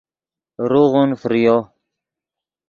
[0.69, 1.57] روغون فریو